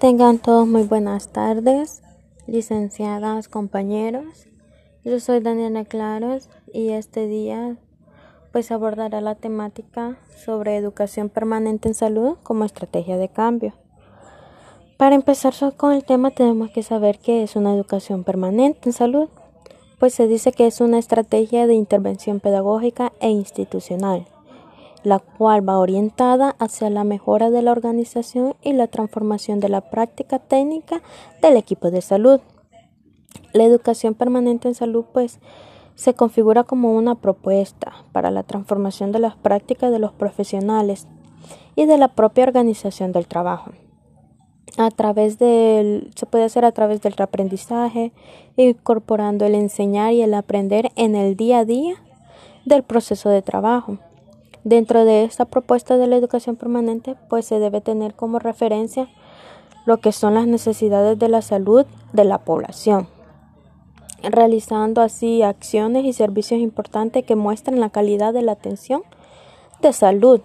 Tengan 0.00 0.38
todos 0.38 0.66
muy 0.66 0.82
buenas 0.82 1.28
tardes, 1.28 2.02
licenciadas, 2.48 3.48
compañeros. 3.48 4.48
Yo 5.04 5.20
soy 5.20 5.38
Daniela 5.38 5.84
Claros 5.84 6.50
y 6.72 6.90
este 6.90 7.28
día 7.28 7.76
pues 8.52 8.72
abordará 8.72 9.20
la 9.20 9.36
temática 9.36 10.18
sobre 10.44 10.76
educación 10.76 11.28
permanente 11.28 11.88
en 11.88 11.94
salud 11.94 12.36
como 12.42 12.64
estrategia 12.64 13.16
de 13.16 13.28
cambio. 13.28 13.72
Para 14.96 15.14
empezar 15.14 15.54
con 15.76 15.92
el 15.92 16.04
tema 16.04 16.32
tenemos 16.32 16.70
que 16.70 16.82
saber 16.82 17.20
qué 17.20 17.44
es 17.44 17.54
una 17.54 17.72
educación 17.72 18.24
permanente 18.24 18.88
en 18.88 18.92
salud, 18.92 19.28
pues 20.00 20.12
se 20.12 20.26
dice 20.26 20.50
que 20.50 20.66
es 20.66 20.80
una 20.80 20.98
estrategia 20.98 21.68
de 21.68 21.74
intervención 21.74 22.40
pedagógica 22.40 23.12
e 23.20 23.30
institucional 23.30 24.26
la 25.04 25.20
cual 25.20 25.66
va 25.66 25.78
orientada 25.78 26.56
hacia 26.58 26.90
la 26.90 27.04
mejora 27.04 27.50
de 27.50 27.62
la 27.62 27.72
organización 27.72 28.56
y 28.62 28.72
la 28.72 28.88
transformación 28.88 29.60
de 29.60 29.68
la 29.68 29.82
práctica 29.82 30.38
técnica 30.38 31.02
del 31.40 31.56
equipo 31.56 31.90
de 31.90 32.00
salud. 32.00 32.40
La 33.52 33.64
educación 33.64 34.14
permanente 34.14 34.66
en 34.66 34.74
salud 34.74 35.04
pues 35.12 35.38
se 35.94 36.14
configura 36.14 36.64
como 36.64 36.96
una 36.96 37.14
propuesta 37.14 37.92
para 38.12 38.30
la 38.30 38.42
transformación 38.42 39.12
de 39.12 39.20
las 39.20 39.36
prácticas 39.36 39.92
de 39.92 39.98
los 39.98 40.12
profesionales 40.12 41.06
y 41.76 41.86
de 41.86 41.98
la 41.98 42.08
propia 42.08 42.44
organización 42.44 43.12
del 43.12 43.28
trabajo. 43.28 43.72
A 44.76 44.90
través 44.90 45.38
del, 45.38 46.10
se 46.16 46.26
puede 46.26 46.44
hacer 46.44 46.64
a 46.64 46.72
través 46.72 47.00
del 47.00 47.14
aprendizaje, 47.18 48.12
incorporando 48.56 49.44
el 49.44 49.54
enseñar 49.54 50.12
y 50.14 50.22
el 50.22 50.34
aprender 50.34 50.90
en 50.96 51.14
el 51.14 51.36
día 51.36 51.60
a 51.60 51.64
día 51.64 51.94
del 52.64 52.82
proceso 52.82 53.28
de 53.28 53.42
trabajo. 53.42 53.98
Dentro 54.64 55.04
de 55.04 55.24
esta 55.24 55.44
propuesta 55.44 55.98
de 55.98 56.06
la 56.06 56.16
educación 56.16 56.56
permanente, 56.56 57.16
pues 57.28 57.44
se 57.44 57.58
debe 57.58 57.82
tener 57.82 58.14
como 58.14 58.38
referencia 58.38 59.08
lo 59.84 59.98
que 59.98 60.10
son 60.10 60.34
las 60.34 60.46
necesidades 60.46 61.18
de 61.18 61.28
la 61.28 61.42
salud 61.42 61.84
de 62.14 62.24
la 62.24 62.38
población, 62.38 63.06
realizando 64.22 65.02
así 65.02 65.42
acciones 65.42 66.06
y 66.06 66.14
servicios 66.14 66.60
importantes 66.60 67.24
que 67.24 67.36
muestran 67.36 67.78
la 67.78 67.90
calidad 67.90 68.32
de 68.32 68.40
la 68.40 68.52
atención 68.52 69.02
de 69.82 69.92
salud 69.92 70.40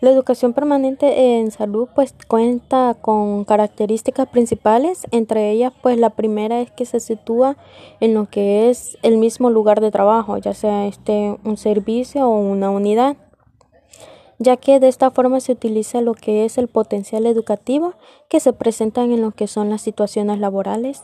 la 0.00 0.10
educación 0.10 0.52
permanente 0.52 1.38
en 1.38 1.50
salud 1.50 1.88
pues 1.94 2.14
cuenta 2.28 2.96
con 3.00 3.44
características 3.44 4.28
principales, 4.28 5.06
entre 5.10 5.50
ellas 5.50 5.72
pues 5.82 5.98
la 5.98 6.10
primera 6.10 6.60
es 6.60 6.70
que 6.70 6.86
se 6.86 7.00
sitúa 7.00 7.56
en 8.00 8.14
lo 8.14 8.26
que 8.26 8.70
es 8.70 8.96
el 9.02 9.18
mismo 9.18 9.50
lugar 9.50 9.80
de 9.80 9.90
trabajo, 9.90 10.38
ya 10.38 10.54
sea 10.54 10.86
este 10.86 11.36
un 11.44 11.56
servicio 11.56 12.28
o 12.28 12.38
una 12.38 12.70
unidad, 12.70 13.16
ya 14.38 14.56
que 14.56 14.78
de 14.78 14.88
esta 14.88 15.10
forma 15.10 15.40
se 15.40 15.52
utiliza 15.52 16.00
lo 16.00 16.14
que 16.14 16.44
es 16.44 16.58
el 16.58 16.68
potencial 16.68 17.26
educativo 17.26 17.94
que 18.28 18.40
se 18.40 18.52
presentan 18.52 19.10
en 19.10 19.20
lo 19.20 19.32
que 19.32 19.48
son 19.48 19.68
las 19.68 19.82
situaciones 19.82 20.38
laborales 20.38 21.02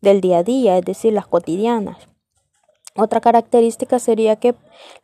del 0.00 0.20
día 0.20 0.38
a 0.38 0.42
día, 0.42 0.78
es 0.78 0.84
decir, 0.84 1.12
las 1.12 1.26
cotidianas. 1.26 2.11
Otra 2.94 3.20
característica 3.20 3.98
sería 3.98 4.36
que 4.36 4.54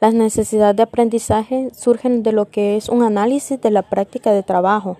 las 0.00 0.12
necesidades 0.12 0.76
de 0.76 0.82
aprendizaje 0.82 1.70
surgen 1.72 2.22
de 2.22 2.32
lo 2.32 2.50
que 2.50 2.76
es 2.76 2.88
un 2.90 3.02
análisis 3.02 3.60
de 3.60 3.70
la 3.70 3.82
práctica 3.82 4.32
de 4.32 4.42
trabajo. 4.42 4.98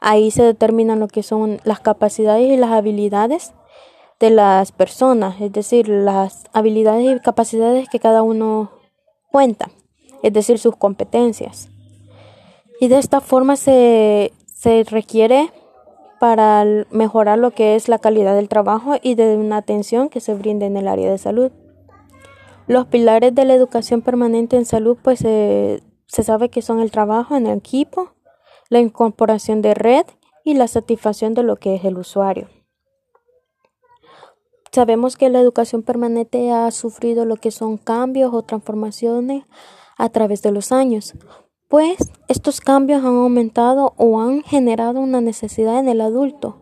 Ahí 0.00 0.30
se 0.30 0.44
determinan 0.44 1.00
lo 1.00 1.08
que 1.08 1.22
son 1.22 1.60
las 1.64 1.80
capacidades 1.80 2.52
y 2.52 2.56
las 2.56 2.70
habilidades 2.70 3.52
de 4.20 4.30
las 4.30 4.70
personas, 4.70 5.40
es 5.40 5.52
decir, 5.52 5.88
las 5.88 6.44
habilidades 6.52 7.16
y 7.16 7.20
capacidades 7.20 7.88
que 7.88 7.98
cada 7.98 8.22
uno 8.22 8.70
cuenta, 9.32 9.70
es 10.22 10.32
decir, 10.32 10.58
sus 10.58 10.76
competencias. 10.76 11.68
Y 12.80 12.88
de 12.88 12.98
esta 12.98 13.20
forma 13.20 13.56
se, 13.56 14.32
se 14.46 14.84
requiere 14.84 15.50
para 16.20 16.64
mejorar 16.90 17.38
lo 17.38 17.50
que 17.50 17.74
es 17.74 17.88
la 17.88 17.98
calidad 17.98 18.36
del 18.36 18.48
trabajo 18.48 18.94
y 19.02 19.16
de 19.16 19.36
una 19.36 19.56
atención 19.56 20.08
que 20.08 20.20
se 20.20 20.34
brinde 20.34 20.66
en 20.66 20.76
el 20.76 20.86
área 20.86 21.10
de 21.10 21.18
salud. 21.18 21.50
Los 22.66 22.86
pilares 22.86 23.34
de 23.34 23.44
la 23.44 23.54
educación 23.54 24.00
permanente 24.00 24.56
en 24.56 24.64
salud, 24.64 24.96
pues 25.02 25.20
se 25.20 25.80
sabe 26.06 26.48
que 26.48 26.62
son 26.62 26.80
el 26.80 26.90
trabajo 26.90 27.36
en 27.36 27.46
equipo, 27.46 28.12
la 28.70 28.80
incorporación 28.80 29.62
de 29.62 29.74
red 29.74 30.06
y 30.44 30.54
la 30.54 30.68
satisfacción 30.68 31.34
de 31.34 31.42
lo 31.42 31.56
que 31.56 31.74
es 31.74 31.84
el 31.84 31.98
usuario. 31.98 32.48
Sabemos 34.72 35.16
que 35.16 35.28
la 35.28 35.40
educación 35.40 35.82
permanente 35.82 36.50
ha 36.50 36.70
sufrido 36.70 37.24
lo 37.24 37.36
que 37.36 37.50
son 37.50 37.76
cambios 37.76 38.34
o 38.34 38.42
transformaciones 38.42 39.44
a 39.96 40.08
través 40.08 40.42
de 40.42 40.50
los 40.50 40.72
años, 40.72 41.14
pues 41.68 42.10
estos 42.28 42.60
cambios 42.60 43.00
han 43.00 43.14
aumentado 43.14 43.94
o 43.96 44.20
han 44.20 44.42
generado 44.42 45.00
una 45.00 45.20
necesidad 45.20 45.78
en 45.78 45.88
el 45.88 46.00
adulto. 46.00 46.58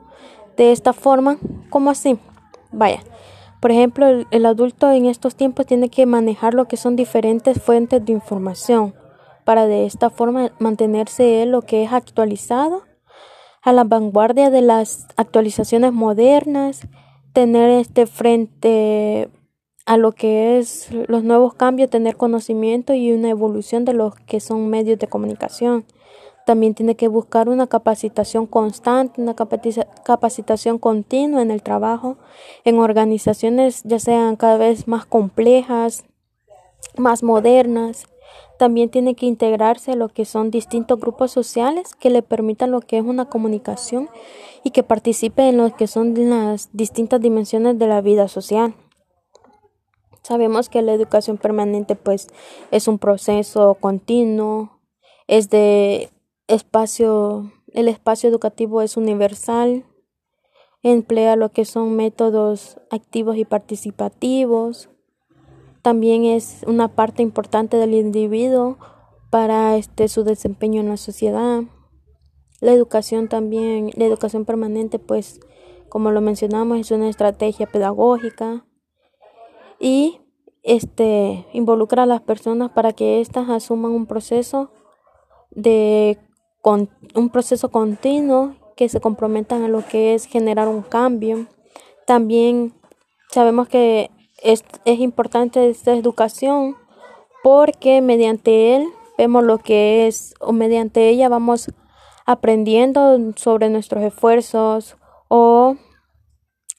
De 0.57 0.73
esta 0.73 0.93
forma, 0.93 1.39
¿cómo 1.71 1.91
así? 1.91 2.19
Vaya, 2.71 3.03
por 3.63 3.71
ejemplo, 3.71 4.27
el, 4.29 4.45
adulto 4.47 4.91
en 4.91 5.07
estos 5.07 5.37
tiempos 5.37 5.67
tiene 5.67 5.89
que 5.89 6.05
manejar 6.05 6.53
lo 6.53 6.67
que 6.67 6.77
son 6.77 6.97
diferentes 6.97 7.63
fuentes 7.63 8.05
de 8.05 8.11
información 8.11 8.93
para 9.45 9.69
de 9.69 9.87
esta 9.87 10.11
forma 10.11 10.51
mantenerse 10.59 11.45
él 11.45 11.53
lo 11.53 11.63
que 11.63 11.85
es 11.85 11.93
actualizado 11.93 12.83
a 13.63 13.73
la 13.73 13.85
vanguardia 13.85 14.51
de 14.51 14.63
las 14.63 15.07
actualizaciones 15.17 15.93
modernas, 15.93 16.89
tener 17.33 17.71
este 17.71 18.07
frente 18.07 19.29
a 19.87 19.97
lo 19.97 20.11
que 20.11 20.59
es 20.59 20.89
los 21.07 21.23
nuevos 21.23 21.55
cambios, 21.55 21.89
tener 21.89 22.17
conocimiento 22.17 22.95
y 22.95 23.13
una 23.13 23.29
evolución 23.29 23.85
de 23.85 23.93
los 23.93 24.17
que 24.17 24.41
son 24.41 24.71
medios 24.71 24.99
de 24.99 25.07
comunicación. 25.07 25.85
También 26.45 26.75
tiene 26.75 26.97
que 26.97 27.09
buscar 27.09 27.49
una 27.49 27.69
capacitación 27.69 28.47
constante, 28.47 29.21
una 29.21 29.35
capacitación 29.35 30.79
continua 30.79 31.41
en 31.41 31.51
el 31.51 31.63
trabajo, 31.63 32.17
en 32.65 32.79
organizaciones 32.79 33.83
ya 33.85 34.01
sean 34.01 34.37
cada 34.37 34.57
vez 34.57 34.89
más 34.89 35.07
complejas, 35.07 36.05
más 36.97 37.23
modernas. 37.23 38.07
También 38.59 38.91
tiene 38.91 39.15
que 39.15 39.27
integrarse 39.27 39.93
a 39.93 39.97
lo 39.97 40.09
que 40.09 40.25
son 40.25 40.51
distintos 40.51 40.99
grupos 40.99 41.31
sociales 41.31 41.95
que 41.95 42.11
le 42.11 42.23
permitan 42.23 42.71
lo 42.71 42.81
que 42.81 42.99
es 42.99 43.05
una 43.05 43.27
comunicación 43.27 44.09
y 44.65 44.71
que 44.71 44.83
participe 44.83 45.49
en 45.49 45.59
lo 45.59 45.75
que 45.77 45.87
son 45.87 46.15
las 46.29 46.71
distintas 46.73 47.21
dimensiones 47.21 47.79
de 47.79 47.87
la 47.87 48.01
vida 48.01 48.29
social. 48.29 48.75
Sabemos 50.23 50.69
que 50.69 50.83
la 50.83 50.93
educación 50.93 51.37
permanente 51.37 51.97
pues 51.97 52.29
es 52.71 52.87
un 52.89 52.99
proceso 52.99 53.77
continuo, 53.81 54.79
es 55.27 55.51
de 55.51 56.11
espacio, 56.49 57.53
el 57.73 57.89
espacio 57.89 58.29
educativo 58.29 58.83
es 58.83 58.97
universal, 58.97 59.85
emplea 60.83 61.37
lo 61.37 61.51
que 61.51 61.65
son 61.65 61.97
métodos 61.97 62.79
activos 62.91 63.37
y 63.37 63.45
participativos, 63.45 64.91
también 65.83 66.25
es 66.25 66.63
una 66.67 66.89
parte 66.89 67.23
importante 67.23 67.77
del 67.77 67.95
individuo 67.95 68.79
para 69.31 69.77
este 69.77 70.07
su 70.07 70.23
desempeño 70.23 70.81
en 70.81 70.89
la 70.89 70.97
sociedad. 70.97 71.63
La 72.61 72.73
educación 72.73 73.29
también, 73.29 73.91
la 73.97 74.05
educación 74.05 74.45
permanente, 74.45 75.01
pues, 75.01 75.41
como 75.89 76.13
lo 76.13 76.21
mencionamos, 76.21 76.79
es 76.79 76.91
una 76.93 77.09
estrategia 77.09 77.67
pedagógica 77.67 78.65
y 79.81 80.21
este 80.63 81.45
involucra 81.53 82.05
a 82.05 82.07
las 82.07 82.21
personas 82.21 82.71
para 82.71 82.93
que 82.93 83.21
éstas 83.21 83.49
asuman 83.49 83.91
un 83.91 84.07
proceso 84.07 84.71
de 85.51 86.19
con 86.63 86.89
un 87.15 87.29
proceso 87.29 87.71
continuo 87.71 88.55
que 88.77 88.89
se 88.89 89.01
comprometan 89.01 89.65
a 89.65 89.69
lo 89.69 89.85
que 89.87 90.15
es 90.15 90.25
generar 90.27 90.69
un 90.69 90.83
cambio. 90.83 91.47
También 92.07 92.73
sabemos 93.31 93.69
que 93.69 94.11
es, 94.43 94.65
importante 94.85 95.69
esta 95.69 95.93
educación 95.95 96.77
porque 97.43 98.01
mediante 98.01 98.77
él 98.77 98.89
vemos 99.19 99.45
lo 99.45 99.59
que 99.59 100.07
es 100.07 100.35
o 100.41 100.53
mediante 100.53 101.09
ella 101.09 101.29
vamos 101.29 101.71
aprendiendo 102.27 103.19
sobre 103.37 103.69
nuestros 103.69 104.03
esfuerzos 104.05 104.97
o 105.29 105.77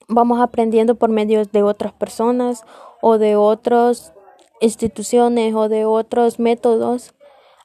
vamos 0.08 0.42
aprendiendo 0.42 0.96
por 0.96 1.10
medio 1.10 1.46
de 1.46 1.64
otras 1.64 1.92
personas 1.94 2.64
o 3.02 3.18
de 3.18 3.36
otras 3.36 4.14
instituciones 4.62 5.54
o 5.54 5.68
de 5.68 5.86
otros 5.86 6.40
métodos. 6.40 7.14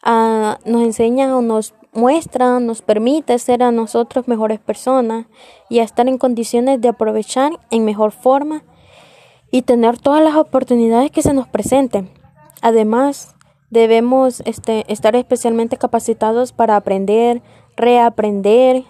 Ah, 0.03 0.59
nos 0.65 0.83
enseñan 0.83 1.31
o 1.33 1.43
nos 1.43 1.75
muestra, 1.99 2.61
nos 2.61 2.81
permite 2.81 3.39
ser 3.39 3.63
a 3.63 3.73
nosotros 3.73 4.29
mejores 4.29 4.61
personas 4.61 5.27
y 5.69 5.81
a 5.81 5.83
estar 5.83 6.09
en 6.09 6.19
condiciones 6.19 6.81
de 6.81 6.89
aprovechar 6.89 7.53
en 7.71 7.85
mejor 7.85 8.13
forma 8.13 8.63
y 9.51 9.63
tener 9.63 9.99
todas 9.99 10.23
las 10.23 10.37
oportunidades 10.37 11.11
que 11.11 11.23
se 11.23 11.35
nos 11.35 11.49
presenten. 11.49 12.11
Además, 12.63 13.35
debemos 13.71 14.41
este, 14.45 14.91
estar 14.93 15.17
especialmente 15.17 15.77
capacitados 15.77 16.53
para 16.53 16.77
aprender, 16.77 17.43
reaprender 17.77 18.85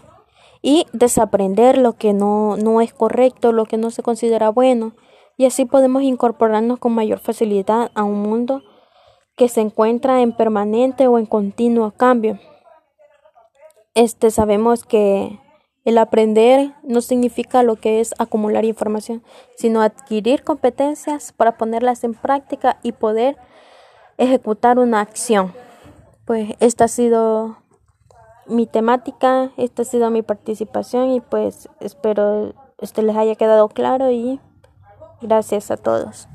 y 0.62 0.86
desaprender 0.92 1.78
lo 1.78 1.94
que 1.94 2.12
no, 2.12 2.56
no 2.56 2.80
es 2.80 2.92
correcto, 2.92 3.52
lo 3.52 3.64
que 3.64 3.76
no 3.76 3.90
se 3.90 4.02
considera 4.02 4.50
bueno, 4.50 4.92
y 5.36 5.46
así 5.46 5.64
podemos 5.64 6.02
incorporarnos 6.02 6.78
con 6.78 6.92
mayor 6.92 7.20
facilidad 7.20 7.90
a 7.94 8.02
un 8.02 8.20
mundo 8.22 8.62
que 9.36 9.48
se 9.48 9.60
encuentra 9.60 10.20
en 10.20 10.32
permanente 10.32 11.06
o 11.06 11.16
en 11.16 11.26
continuo 11.26 11.92
cambio. 11.92 12.40
Este 13.98 14.30
sabemos 14.30 14.84
que 14.84 15.40
El 15.84 15.98
aprender 15.98 16.72
no 16.84 17.00
significa 17.00 17.64
lo 17.64 17.74
que 17.74 17.98
es 17.98 18.14
acumular 18.18 18.64
información, 18.64 19.24
sino 19.56 19.80
adquirir 19.80 20.44
competencias 20.44 21.32
para 21.32 21.58
ponerlas 21.58 22.04
en 22.04 22.14
práctica 22.14 22.78
y 22.84 22.92
poder 22.92 23.36
ejecutar 24.16 24.78
una 24.78 25.00
acción. 25.00 25.52
Pues 26.26 26.54
esta 26.60 26.84
ha 26.84 26.88
sido 26.88 27.56
mi 28.46 28.66
temática, 28.66 29.50
esta 29.56 29.82
ha 29.82 29.84
sido 29.84 30.10
mi 30.10 30.22
participación 30.22 31.10
y 31.10 31.20
pues 31.20 31.68
espero 31.80 32.54
este 32.78 33.02
les 33.02 33.16
haya 33.16 33.34
quedado 33.34 33.68
claro 33.68 34.12
y 34.12 34.38
gracias 35.20 35.72
a 35.72 35.76
todos. 35.76 36.28